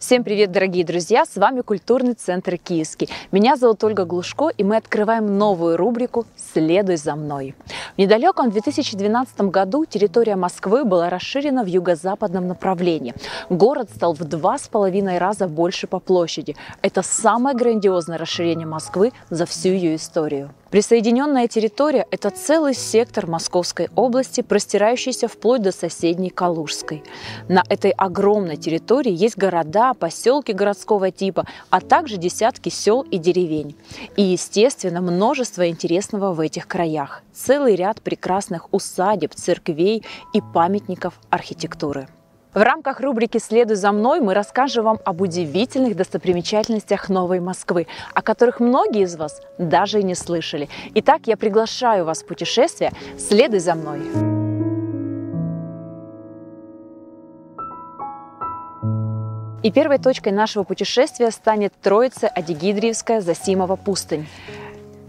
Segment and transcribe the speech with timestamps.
[0.00, 1.26] Всем привет, дорогие друзья!
[1.26, 3.10] С вами Культурный центр Киевский.
[3.32, 7.54] Меня зовут Ольга Глушко, и мы открываем новую рубрику «Следуй за мной».
[7.96, 13.14] В недалеком 2012 году территория Москвы была расширена в юго-западном направлении.
[13.50, 16.56] Город стал в два с половиной раза больше по площади.
[16.80, 20.50] Это самое грандиозное расширение Москвы за всю ее историю.
[20.70, 27.02] Присоединенная территория– это целый сектор Московской области, простирающийся вплоть до соседней Калужской.
[27.48, 33.74] На этой огромной территории есть города, поселки городского типа, а также десятки сел и деревень.
[34.16, 37.22] И, естественно, множество интересного в этих краях.
[37.32, 42.06] Целый ряд прекрасных усадеб, церквей и памятников архитектуры.
[42.52, 48.22] В рамках рубрики «Следуй за мной» мы расскажем вам об удивительных достопримечательностях Новой Москвы, о
[48.22, 50.68] которых многие из вас даже и не слышали.
[50.96, 54.00] Итак, я приглашаю вас в путешествие «Следуй за мной».
[59.62, 64.26] И первой точкой нашего путешествия станет Троица Адигидриевская Засимова пустынь.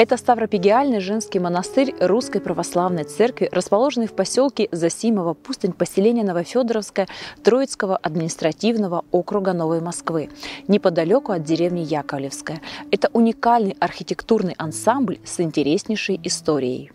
[0.01, 7.07] Это Ставропигиальный женский монастырь Русской Православной Церкви, расположенный в поселке Засимова, пустынь поселения Новофедоровское
[7.43, 10.31] Троицкого административного округа Новой Москвы,
[10.67, 12.61] неподалеку от деревни Яковлевская.
[12.89, 16.91] Это уникальный архитектурный ансамбль с интереснейшей историей.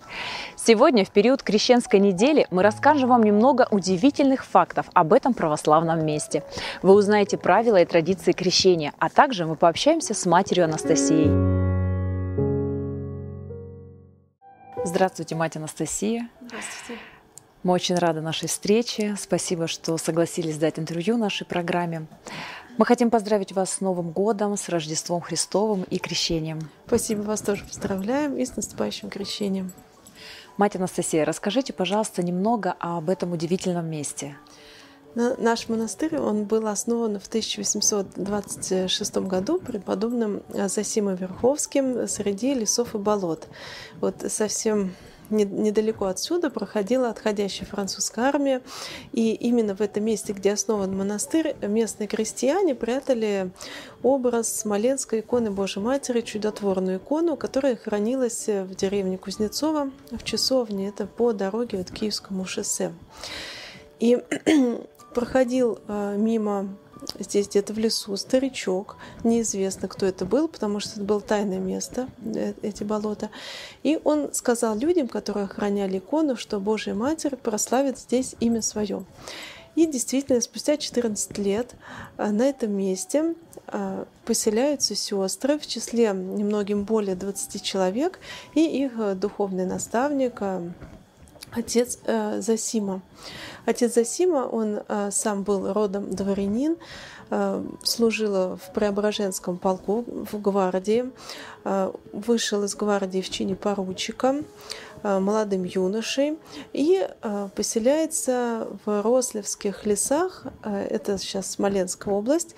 [0.57, 6.43] Сегодня, в период крещенской недели, мы расскажем вам немного удивительных фактов об этом православном месте.
[6.83, 11.66] Вы узнаете правила и традиции крещения, а также мы пообщаемся с матерью Анастасией.
[14.87, 16.31] Здравствуйте, мать Анастасия.
[16.41, 17.03] Здравствуйте.
[17.65, 19.17] Мы очень рады нашей встрече.
[19.19, 22.07] Спасибо, что согласились дать интервью нашей программе.
[22.79, 26.71] Мы хотим поздравить вас с Новым годом, с Рождеством Христовым и крещением.
[26.87, 29.73] Спасибо, вас тоже поздравляем и с наступающим крещением.
[30.57, 34.37] Мать Анастасия, расскажите, пожалуйста, немного об этом удивительном месте.
[35.17, 43.49] Наш монастырь он был основан в 1826 году преподобным Засимом Верховским среди лесов и болот.
[44.03, 44.95] Вот совсем
[45.31, 48.61] недалеко отсюда проходила отходящая французская армия.
[49.15, 53.53] И именно в этом месте, где основан монастырь, местные крестьяне прятали
[54.03, 60.89] образ Смоленской иконы Божьей Матери, чудотворную икону, которая хранилась в деревне Кузнецова в часовне.
[60.89, 62.93] Это по дороге от Киевскому шоссе.
[63.99, 64.23] И
[65.17, 66.69] проходил э, мимо
[67.19, 72.11] здесь где-то в лесу старичок, неизвестно, кто это был, потому что это было тайное место,
[72.23, 73.31] э, эти болота.
[73.83, 79.07] И он сказал людям, которые охраняли икону, что Божья Матерь прославит здесь имя свое.
[79.75, 81.75] И действительно, спустя 14 лет
[82.19, 83.35] э, на этом месте
[84.25, 88.21] поселяются сестры, в числе немногим более 20 человек,
[88.55, 90.41] и их духовный наставник,
[91.57, 91.99] отец
[92.39, 93.03] Засима.
[93.67, 96.77] Отец Засима, он э, сам был родом дворянин,
[97.31, 101.11] э, служил в Преображенском полку в гвардии,
[101.65, 104.37] э, вышел из гвардии в чине поручика,
[105.03, 106.37] молодым юношей
[106.73, 107.07] и
[107.55, 112.57] поселяется в Рослевских лесах, это сейчас Смоленская область,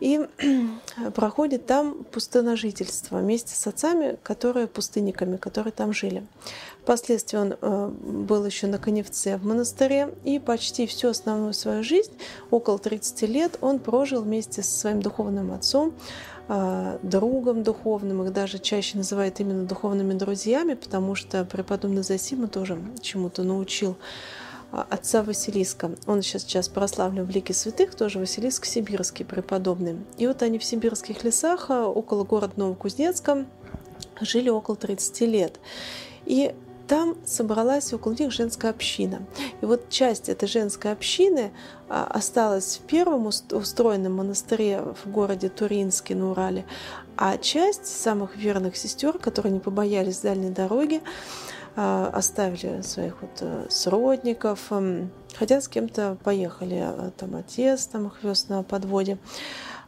[0.00, 0.26] и
[1.14, 6.26] проходит там пустыножительство вместе с отцами, которые пустынниками, которые там жили.
[6.82, 12.12] Впоследствии он э, был еще на Коневце в монастыре, и почти всю основную свою жизнь,
[12.50, 15.92] около 30 лет, он прожил вместе со своим духовным отцом,
[16.48, 22.78] э, другом духовным, их даже чаще называют именно духовными друзьями, потому что преподобный Засима тоже
[23.02, 23.96] чему-то научил
[24.70, 25.92] отца Василиска.
[26.06, 29.98] Он сейчас, сейчас прославлен в лике святых, тоже Василиск Сибирский преподобный.
[30.18, 33.46] И вот они в сибирских лесах около города Новокузнецка
[34.20, 35.60] жили около 30 лет.
[36.26, 36.54] И
[36.88, 39.20] там собралась около них женская община.
[39.60, 41.52] И вот часть этой женской общины
[41.88, 46.64] а, осталась в первом устроенном монастыре в городе Туринске на Урале,
[47.16, 51.02] а часть самых верных сестер, которые не побоялись дальней дороги,
[51.78, 54.72] оставили своих вот э, сродников,
[55.36, 59.18] хотя с кем-то поехали, а, там отец там их вез на подводе.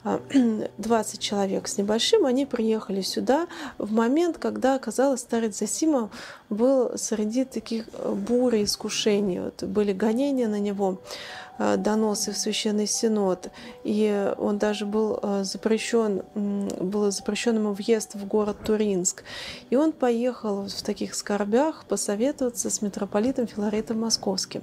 [0.78, 6.10] 20 человек с небольшим, они приехали сюда в момент, когда, оказалось, старец Засима
[6.48, 9.40] был среди таких э, бурь искушений.
[9.40, 11.00] Вот были гонения на него,
[11.49, 13.50] э, доносы в Священный Синод,
[13.84, 19.24] и он даже был э, запрещен, был запрещен ему въезд в город Туринск.
[19.68, 24.62] И он поехал в таких скорбях посоветоваться с митрополитом Филаретом Московским,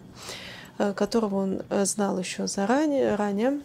[0.96, 3.62] которого он знал еще заранее, ранее,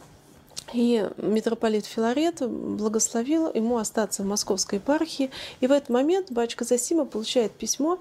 [0.72, 5.30] и митрополит Филарет благословил ему остаться в московской епархии.
[5.60, 7.98] И в этот момент батюшка Засима получает письмо,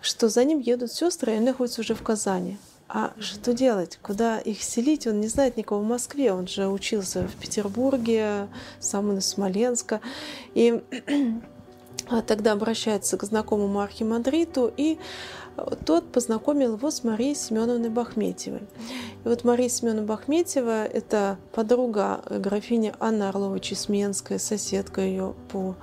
[0.00, 2.58] что за ним едут сестры, и они находятся уже в Казани.
[2.88, 3.98] А что делать?
[4.02, 5.06] Куда их селить?
[5.06, 6.32] Он не знает никого в Москве.
[6.32, 8.48] Он же учился в Петербурге,
[8.80, 10.00] сам из Смоленска.
[10.54, 10.82] И
[12.26, 14.98] тогда обращается к знакомому архимандриту, и
[15.84, 18.62] тот познакомил его с Марией Семеновной Бахметьевой.
[19.24, 25.74] И вот Мария Семеновна Бахметьева– это подруга графини Анны Орлова-Чесменская, соседка ее по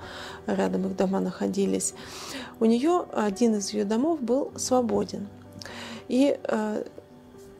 [0.46, 1.94] рядом их дома находились.
[2.60, 5.28] У нее один из ее домов был свободен.
[6.08, 6.84] И э,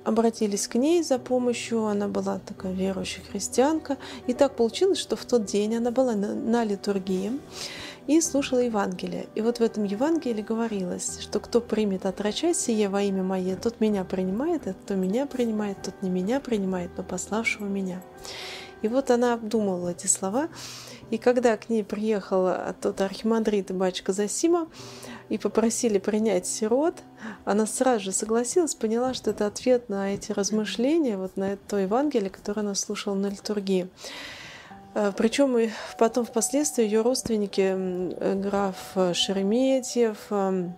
[0.07, 1.85] обратились к ней за помощью.
[1.85, 3.99] Она была такая верующая христианка.
[4.27, 7.33] И так получилось, что в тот день она была на, на литургии
[8.07, 9.27] и слушала Евангелие.
[9.35, 13.81] И вот в этом Евангелии говорилось, что кто примет отрачай сие во имя Мое, тот
[13.81, 18.01] меня принимает, а кто меня принимает, тот не меня принимает, но пославшего меня.
[18.83, 20.49] И вот она обдумывала эти слова,
[21.11, 22.49] и когда к ней приехал
[22.81, 24.69] тот архимандрит и батюшка Засима,
[25.29, 26.95] и попросили принять сирот,
[27.45, 32.31] она сразу же согласилась, поняла, что это ответ на эти размышления, вот на то Евангелие,
[32.31, 33.89] которое она слушала на литургии.
[34.95, 38.77] Э, Причем и потом впоследствии ее родственники, э, граф
[39.15, 40.75] Шереметьев, эм,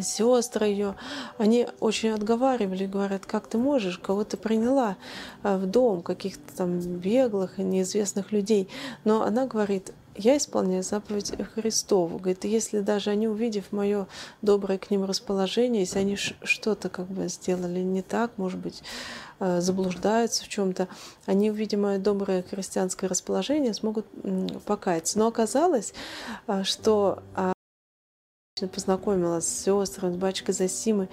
[0.00, 0.94] сестры ее,
[1.38, 4.96] они очень отговаривали, говорят, как ты можешь, кого ты приняла
[5.42, 8.68] э, в дом, каких-то там беглых и неизвестных людей.
[9.04, 12.18] Но она говорит, я исполняю заповедь Христову.
[12.18, 14.06] Говорит, если даже они, увидев мое
[14.42, 18.82] доброе к ним расположение, если они что-то как бы сделали не так, может быть,
[19.40, 20.88] э, заблуждаются в чем-то,
[21.26, 24.06] они, увидя мое доброе христианское расположение, смогут
[24.66, 25.18] покаяться.
[25.18, 25.94] Но оказалось,
[26.46, 27.52] э, что а,
[28.68, 31.08] познакомилась с сестрами, с батюшкой Засимой,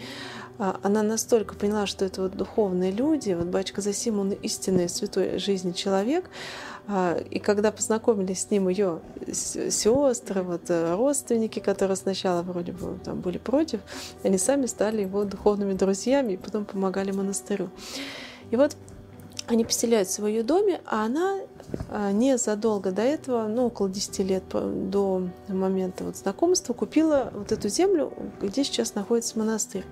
[0.60, 5.72] она настолько поняла, что это вот духовные люди, вот батюшка Засим, он истинный святой жизни
[5.72, 6.30] человек,
[6.88, 9.00] а, и когда познакомились с ним ее
[9.32, 13.80] сестры, вот, э, родственники, которые сначала вроде бы там были против,
[14.24, 17.70] они сами стали его духовными друзьями и потом помогали монастырю.
[18.52, 18.76] И вот
[19.48, 21.40] они поселяются в ее доме, а она
[21.90, 27.70] а, незадолго до этого, ну, около 10 лет до момента вот знакомства, купила вот эту
[27.70, 29.86] землю, где сейчас находится монастырь.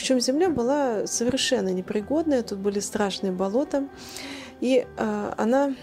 [0.00, 3.86] Причем земля была совершенно непригодная, тут были страшные болота.
[4.62, 5.74] И э, она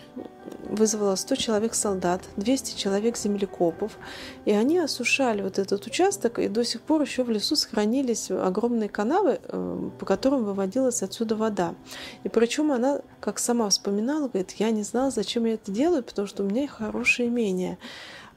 [0.63, 3.99] вызвала 100 человек солдат, 200 человек землекопов,
[4.45, 8.89] и они осушали вот этот участок, и до сих пор еще в лесу сохранились огромные
[8.89, 11.75] канавы, э, по которым выводилась отсюда вода.
[12.23, 16.27] И причем она, как сама вспоминала, говорит, я не знала, зачем я это делаю, потому
[16.27, 17.77] что у меня хорошее имение.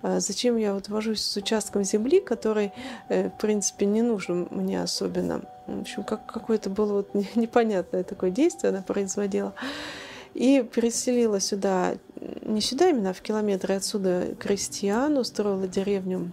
[0.02, 2.72] А зачем я вот вожусь с участком земли, который,
[3.08, 5.42] э, в принципе, не нужен мне особенно.
[5.66, 9.52] В общем, как какое-то было вот непонятное такое действие она производила.
[10.32, 11.96] И переселила сюда,
[12.42, 16.32] не сюда именно, а в километры отсюда крестьян, устроила деревню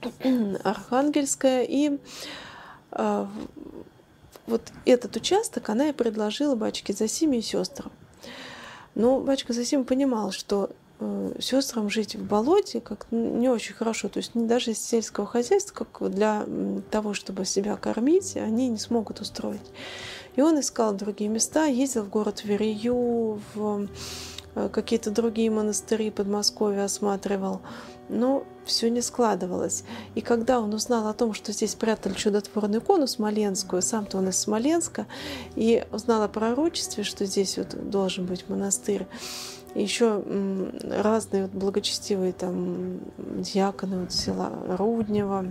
[0.64, 1.64] Архангельская.
[1.64, 1.98] И
[2.92, 3.26] э,
[4.46, 7.92] вот этот участок она и предложила батюшке Засиме и сестрам.
[8.94, 10.70] Но батюшка Засим понимал, что
[11.40, 14.08] сестрам жить в болоте как не очень хорошо.
[14.08, 16.46] То есть даже из сельского хозяйства, как для
[16.90, 19.72] того, чтобы себя кормить, они не смогут устроить.
[20.36, 23.88] И он искал другие места, ездил в город Верею, в
[24.54, 27.60] э, какие-то другие монастыри Подмосковья осматривал.
[28.08, 29.84] Но все не складывалось.
[30.14, 34.38] И когда он узнал о том, что здесь прятали чудотворную икону Смоленскую, сам-то он из
[34.38, 35.06] Смоленска,
[35.54, 39.06] и узнал о пророчестве, что здесь вот должен быть монастырь,
[39.74, 40.22] еще
[40.82, 45.46] разные вот благочестивые там диаконы вот села Руднева,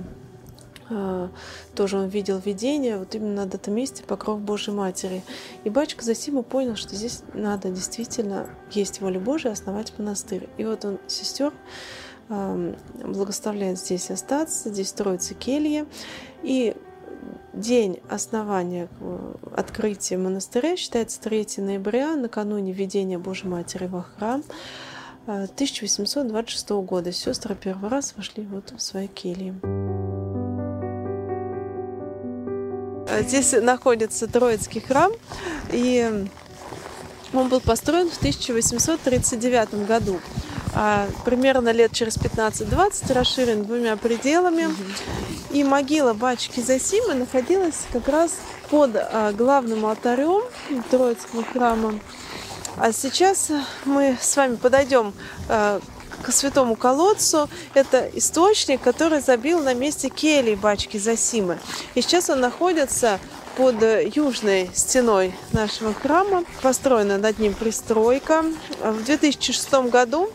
[0.89, 1.30] а,
[1.75, 5.24] тоже он видел видение вот именно над этом месте покров Божьей Матери.
[5.63, 10.50] И батюшка Засима понял, что здесь надо действительно, есть воля Божия, основать монастырь.
[10.58, 11.53] И вот он сестер
[12.30, 15.86] благословляет здесь остаться, здесь строится келья.
[16.42, 16.75] И
[17.53, 18.89] день основания
[19.55, 24.43] открытия монастыря считается 3 ноября, накануне введения Божьей Матери во храм
[25.25, 27.12] 1826 э, года.
[27.12, 29.53] Сестры первый раз вошли вот в свои кельи.
[33.22, 35.12] Здесь находится Троицкий храм,
[35.72, 36.27] и
[37.33, 40.19] он был построен в 1839 году.
[40.75, 44.68] А примерно лет через 15-20 расширен двумя пределами.
[45.51, 48.38] И могила батюшки Засимы находилась как раз
[48.70, 50.42] под а, главным алтарем
[50.89, 52.00] Троицкого храма.
[52.77, 53.51] А сейчас
[53.86, 55.13] мы с вами подойдем
[55.48, 55.80] а,
[56.24, 57.50] к святому колодцу.
[57.75, 61.60] Это источник, который забил на месте кельи бачки Засимы.
[61.94, 63.20] И сейчас он находится
[63.55, 63.75] под
[64.15, 66.43] южной стеной нашего храма.
[66.62, 68.43] Построена над ним пристройка.
[68.81, 70.29] В 2006 году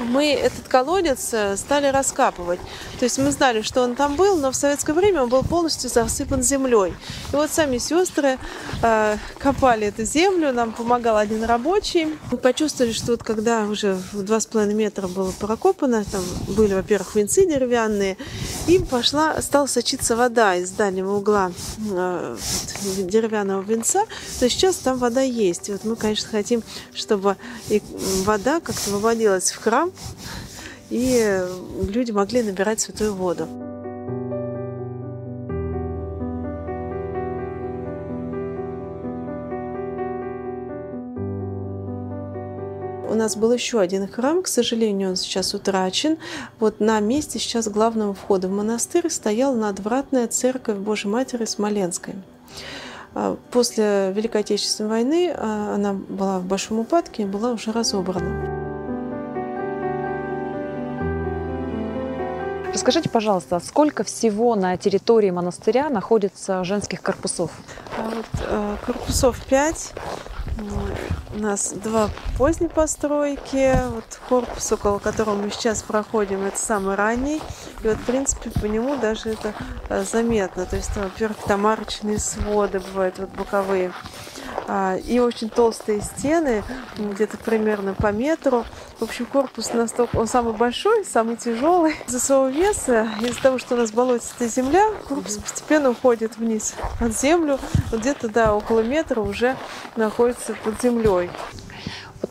[0.00, 2.60] мы этот колодец э, стали раскапывать.
[2.98, 5.90] То есть мы знали, что он там был, но в советское время он был полностью
[5.90, 6.94] засыпан землей.
[7.32, 8.38] И вот сами сестры
[8.82, 12.18] э, копали эту землю, нам помогал один рабочий.
[12.30, 16.74] Мы почувствовали, что вот когда уже в два с половиной метра было прокопано, там были,
[16.74, 18.16] во-первых, венцы деревянные,
[18.66, 21.52] им пошла, стала сочиться вода из дальнего угла
[21.92, 22.36] э,
[22.98, 24.04] деревянного венца.
[24.38, 25.68] То сейчас там вода есть.
[25.68, 26.62] И вот мы, конечно, хотим,
[26.94, 27.36] чтобы
[27.68, 27.82] и
[28.24, 29.89] вода как-то выводилась в храм,
[30.90, 31.42] и
[31.88, 33.46] люди могли набирать святую воду.
[43.08, 46.16] У нас был еще один храм, к сожалению, он сейчас утрачен.
[46.60, 52.14] Вот на месте сейчас главного входа в монастырь стояла надвратная церковь Божьей Матери Смоленской.
[53.14, 58.49] А после Великой Отечественной войны а, она была в большом упадке и была уже разобрана.
[62.80, 67.50] Расскажите, пожалуйста, сколько всего на территории монастыря находится женских корпусов?
[67.98, 69.92] А вот, э, корпусов пять.
[71.36, 72.08] У нас два
[72.38, 73.78] поздней постройки.
[73.90, 77.42] Вот корпус, около которого мы сейчас проходим, это самый ранний.
[77.84, 79.52] И вот, в принципе, по нему даже это
[79.90, 80.64] э, заметно.
[80.64, 83.92] То есть, во-первых, там арочные своды бывают, вот боковые.
[84.72, 86.62] А, и очень толстые стены,
[86.96, 88.64] где-то примерно по метру.
[89.00, 91.96] В общем, корпус настолько, он самый большой, самый тяжелый.
[92.06, 97.18] Из-за своего веса, из-за того, что у нас болотистая земля, корпус постепенно уходит вниз под
[97.18, 97.58] землю.
[97.90, 99.56] Где-то, да, около метра уже
[99.96, 101.30] находится под землей.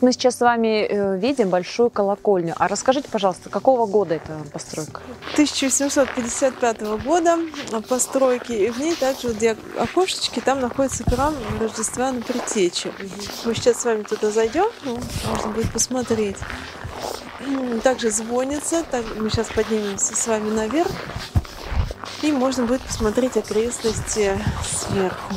[0.00, 2.54] Вот мы сейчас с вами э, видим большую колокольню.
[2.56, 5.02] А расскажите, пожалуйста, какого года эта постройка?
[5.32, 7.38] 1855 года
[7.86, 8.52] постройки.
[8.52, 12.92] И в ней также, где окошечки, там находится храм Рождества на Притече.
[13.44, 16.38] Мы сейчас с вами туда зайдем, ну, можно будет посмотреть.
[17.82, 18.82] Также звонится.
[18.90, 20.90] Так, мы сейчас поднимемся с вами наверх.
[22.22, 25.34] И можно будет посмотреть окрестности сверху.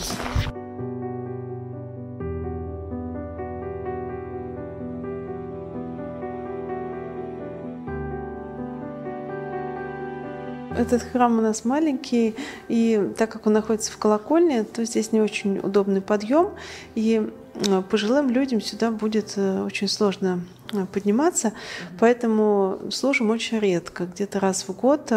[10.84, 12.36] Этот храм у нас маленький,
[12.68, 16.50] и так как он находится в колокольне, то здесь не очень удобный подъем,
[16.94, 20.42] и э, пожилым людям сюда будет э, очень сложно
[20.74, 21.54] э, подниматься,
[22.02, 25.10] поэтому служим очень редко, где-то раз в год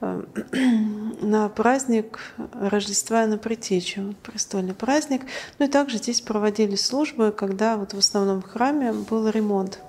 [0.00, 2.20] на праздник
[2.54, 5.22] Рождества на Притечу, престольный праздник.
[5.58, 9.80] Ну и также здесь проводились службы, когда вот в основном храме был ремонт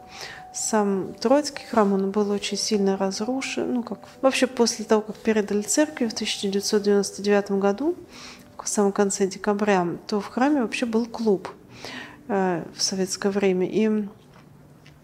[0.54, 3.74] сам Троицкий храм, он был очень сильно разрушен.
[3.74, 4.00] Ну, как...
[4.22, 7.96] Вообще, после того, как передали церкви в 1999 году,
[8.58, 11.50] в самом конце декабря, то в храме вообще был клуб
[12.28, 13.68] э, в советское время.
[13.68, 14.08] И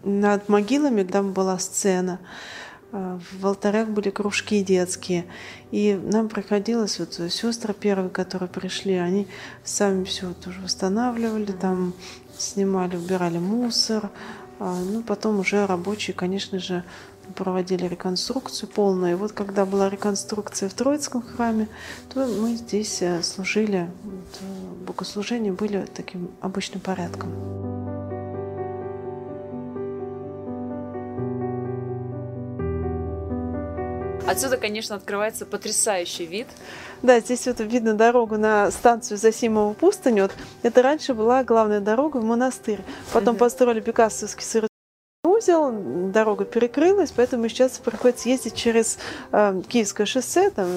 [0.04, 2.20] над могилами там была сцена,
[2.92, 5.24] э, в алтарях были кружки детские.
[5.70, 9.26] И нам приходилось, вот сестры первые, которые пришли, они
[9.64, 11.94] сами все тоже восстанавливали, там
[12.38, 14.10] снимали, убирали мусор,
[14.58, 16.84] ну, потом уже рабочие, конечно же,
[17.34, 19.12] проводили реконструкцию полную.
[19.12, 21.68] И вот когда была реконструкция в Троицком храме,
[22.12, 23.88] то мы здесь э, служили,
[24.40, 27.87] э, богослужения были таким обычным порядком.
[34.28, 36.48] Отсюда, конечно, открывается потрясающий вид.
[37.02, 40.20] Да, здесь вот видно дорогу на станцию Засимова пустынь.
[40.20, 40.32] Вот
[40.62, 42.80] это раньше была главная дорога в монастырь.
[43.12, 43.40] Потом угу.
[43.40, 44.44] построили Бекасовский
[45.38, 45.72] узел,
[46.10, 48.98] дорога перекрылась, поэтому сейчас приходится ездить через
[49.32, 50.68] э, Киевское шоссе там,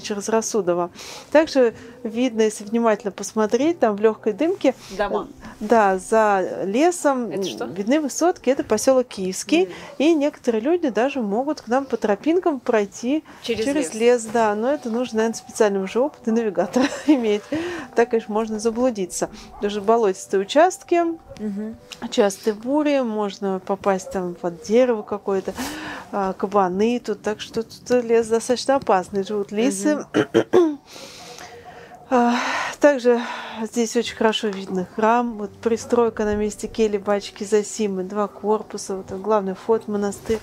[0.00, 0.90] через Рассудово.
[1.30, 5.28] Также видно, если внимательно посмотреть, там в легкой дымке, Дома.
[5.60, 9.72] да, за лесом видны высотки, это поселок Киевский, mm.
[9.98, 13.94] и некоторые люди даже могут к нам по тропинкам пройти через, через лес.
[13.94, 17.42] лес, да, но это нужно, наверное, специальный уже опыт и навигатора иметь.
[17.94, 19.30] Так, конечно, можно заблудиться.
[19.60, 21.74] Даже болотистые участки, угу.
[22.10, 25.54] частые бури, можно попасть там под дерево какое-то,
[26.10, 30.04] а, кабаны тут, так что тут лес достаточно опасный, живут лисы.
[30.14, 30.78] Угу.
[32.80, 33.22] Также
[33.62, 39.10] здесь очень хорошо видно храм, вот пристройка на месте кели Бачки Засимы, два корпуса, вот
[39.12, 40.40] главный вход в монастырь.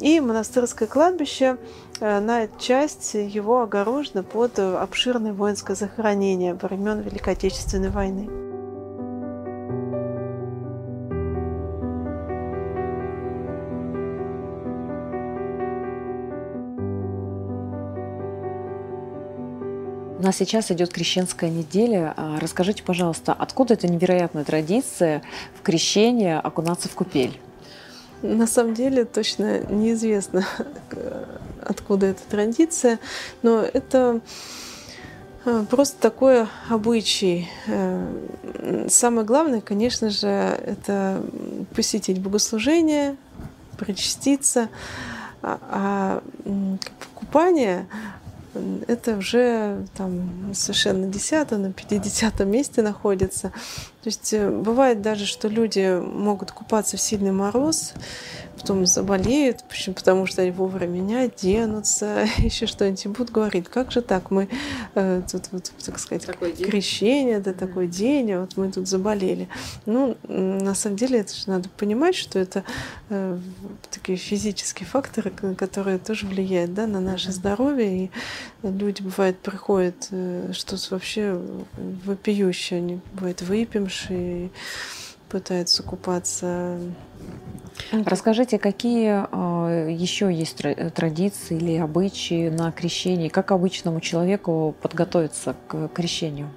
[0.00, 1.56] И монастырское кладбище,
[2.00, 8.45] э, на часть его огорожена под обширное воинское захоронение времен Великой Отечественной войны.
[20.26, 22.12] Нас сейчас идет крещенская неделя.
[22.16, 25.22] А, расскажите, пожалуйста, откуда эта невероятная традиция
[25.58, 27.38] в крещении окунаться в купель?
[28.22, 30.44] на самом деле точно неизвестно,
[31.62, 32.98] откуда эта традиция,
[33.42, 34.20] но это
[35.44, 37.48] э, просто такой обычай.
[37.66, 41.22] Э, самое главное, конечно же, это
[41.74, 43.16] посетить богослужение,
[43.78, 44.70] причаститься,
[45.42, 46.22] а, а
[47.14, 47.86] купание
[48.86, 53.52] это уже там совершенно десятое, на 50 месте находится.
[54.06, 57.92] То есть э, бывает даже, что люди могут купаться в сильный мороз,
[58.56, 59.94] потом заболеют, почему?
[59.94, 64.48] потому что они вовремя не оденутся, еще что-нибудь будут говорить, как же так, мы
[64.94, 69.48] э, тут, вот, так сказать, такой крещение, да, такой день, а вот мы тут заболели.
[69.86, 72.64] Ну, на самом деле, это же надо понимать, что это
[73.10, 73.38] э,
[73.90, 78.10] такие физические факторы, которые тоже влияют да, на наше здоровье, и
[78.62, 81.40] люди, бывает, приходят э, что-то вообще
[82.04, 83.42] вопиющее, они, бывает,
[83.96, 84.50] выпьемшие,
[85.28, 86.78] пытаются купаться
[87.92, 90.62] Расскажите, какие э, еще есть
[90.94, 93.28] традиции или обычаи на крещении?
[93.28, 96.50] Как обычному человеку подготовиться к крещению?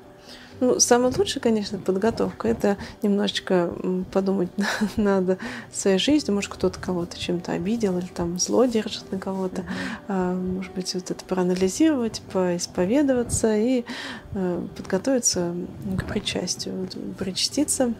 [0.60, 2.48] Ну, самое лучшее, конечно, подготовка.
[2.48, 3.74] Это немножечко
[4.12, 4.50] подумать
[4.98, 5.38] надо
[5.72, 6.36] своей жизнью.
[6.36, 9.64] Может, кто-то кого-то чем-то обидел или там зло держит на кого-то.
[10.08, 10.56] Mm-hmm.
[10.56, 13.86] Может быть, вот это проанализировать, поисповедоваться и
[14.34, 15.54] э, подготовиться
[15.98, 16.88] к причастию,
[17.18, 17.94] причаститься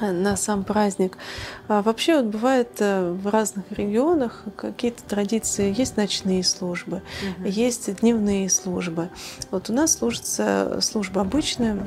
[0.00, 1.16] на сам праздник.
[1.68, 5.74] А вообще вот бывает э, в разных регионах какие-то традиции.
[5.76, 7.02] Есть ночные службы,
[7.38, 7.48] угу.
[7.48, 9.08] есть дневные службы.
[9.50, 11.78] Вот у нас служится служба обычная,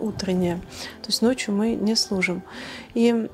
[0.00, 0.56] утренняя.
[1.02, 2.42] То есть ночью мы не служим.
[2.94, 3.28] И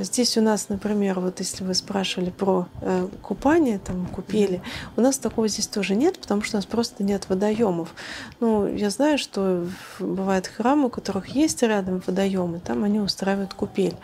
[0.00, 4.60] здесь у нас, например, вот если вы спрашивали про э, купание, там купели,
[4.96, 7.94] у нас такого здесь тоже нет, потому что у нас просто нет водоемов.
[8.40, 9.66] Ну, я знаю, что
[9.98, 13.96] бывают храмы, у которых есть рядом водоемы, там они устраивают купель.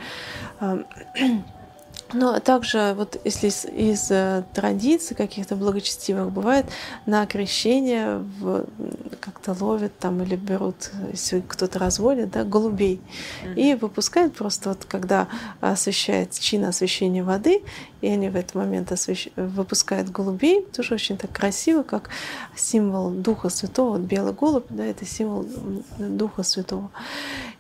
[2.13, 6.67] Но также вот если из, из э, традиций каких-то благочестивых бывает
[7.07, 8.67] на крещение в,
[9.21, 13.01] как-то ловят там или берут, если кто-то разводит, да, голубей
[13.45, 13.55] mm-hmm.
[13.55, 15.29] и выпускают просто вот когда
[15.61, 17.63] освещает чин освещения воды,
[18.01, 19.29] и они в этот момент освещ...
[19.35, 22.11] выпускают голубей, тоже очень так красиво, как
[22.55, 25.47] символ Духа Святого, вот белый голубь, да, это символ
[25.99, 26.91] Духа Святого.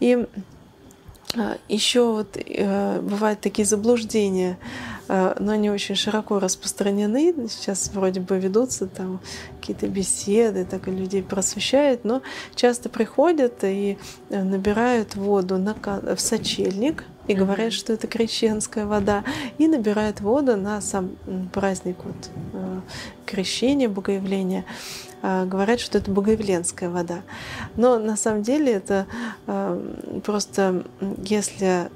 [0.00, 0.26] И а,
[1.68, 4.58] Еще вот э, бывают такие заблуждения,
[5.08, 7.34] э, но они очень широко распространены.
[7.48, 9.20] Сейчас вроде бы ведутся там
[9.60, 12.22] какие-то беседы, так и людей просвещают, но
[12.54, 13.98] часто приходят и
[14.30, 19.24] э, набирают воду на, в сочельник, и говорят, что это крещенская вода,
[19.56, 21.16] и набирают воду на сам
[21.54, 22.30] праздник вот,
[23.24, 24.66] крещения, богоявления.
[25.26, 27.22] Э, говорят, что это богоявленская вода.
[27.76, 29.06] Но на самом деле это
[29.46, 30.84] э, просто,
[31.24, 31.88] если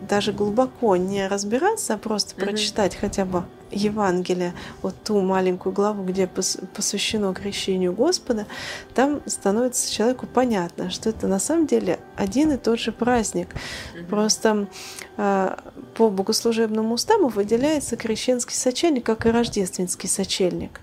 [0.00, 2.44] даже глубоко не разбираться, а просто mm-hmm.
[2.44, 8.46] прочитать хотя бы Евангелие, вот ту маленькую главу, где посвящено крещению Господа,
[8.94, 13.48] там становится человеку понятно, что это на самом деле один и тот же праздник.
[13.48, 14.06] Mm-hmm.
[14.06, 14.68] Просто
[15.16, 15.56] э,
[15.96, 20.80] по богослужебному уставу выделяется крещенский сочельник, как и рождественский сочельник.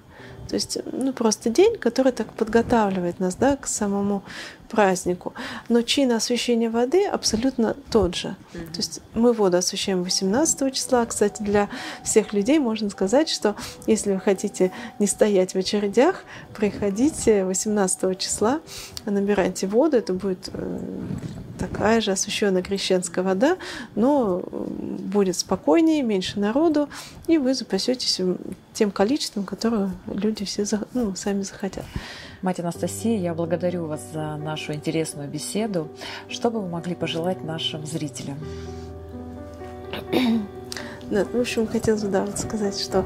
[0.50, 4.24] То есть, ну, просто день, который так подготавливает нас, да, к самому
[4.72, 5.34] празднику.
[5.70, 8.30] Но чин освящения воды абсолютно тот же.
[8.54, 8.72] Mm-hmm.
[8.72, 11.06] То есть мы воду освящаем 18 числа.
[11.06, 11.70] Кстати, для
[12.04, 13.56] всех людей можно сказать, что
[13.86, 16.24] если вы хотите не стоять в очередях,
[16.56, 18.62] приходите 18 числа,
[19.06, 19.98] набирайте воду.
[19.98, 20.80] Это будет э,
[21.60, 23.58] такая же освященная крещенская вода,
[23.96, 26.90] но будет спокойнее, меньше народу,
[27.28, 28.22] и вы запасетесь
[28.74, 31.86] тем количеством, которое люди все ну, сами захотят.
[32.42, 35.90] Мать Анастасия, я благодарю вас за нашу интересную беседу.
[36.28, 38.40] Что бы вы могли пожелать нашим зрителям?
[41.12, 43.06] Да, в общем, хотелось бы да, вот сказать, что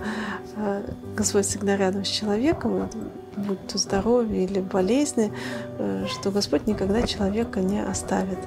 [0.57, 0.83] э,
[1.15, 2.87] Господь всегда рядом с человеком,
[3.35, 5.33] будь то здоровье или болезни,
[5.79, 8.37] э, что Господь никогда человека не оставит.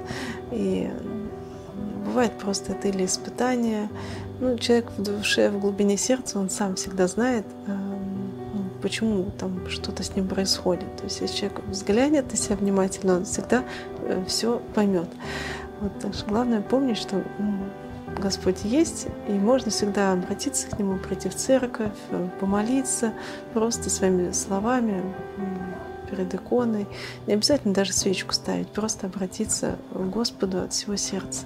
[0.53, 0.88] И
[2.07, 3.90] бывает просто это или испытание.
[4.38, 7.88] Ну, человек в душе, в глубине сердца, он сам всегда знает, э,
[8.83, 10.97] почему там что-то с ним происходит.
[10.97, 13.64] То есть, если человек взглянет на себя внимательно, он всегда
[14.03, 15.09] э, все поймет.
[15.81, 17.23] Вот, так что главное помнить, что
[18.21, 23.12] Господь есть, и можно всегда обратиться к Нему, прийти в церковь, э, помолиться
[23.53, 25.03] просто своими словами
[26.11, 26.87] перед иконой.
[27.27, 31.45] Не обязательно даже свечку ставить, просто обратиться к Господу от всего сердца.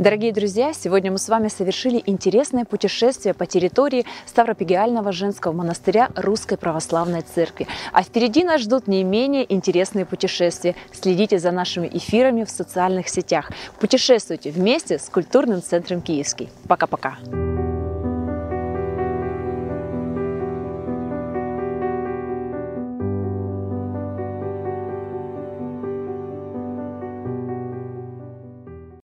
[0.00, 6.56] Дорогие друзья, сегодня мы с вами совершили интересное путешествие по территории Ставропигиального женского монастыря Русской
[6.56, 7.66] Православной Церкви.
[7.92, 10.74] А впереди нас ждут не менее интересные путешествия.
[10.90, 13.52] Следите за нашими эфирами в социальных сетях.
[13.78, 16.48] Путешествуйте вместе с культурным центром Киевский.
[16.66, 17.18] Пока-пока.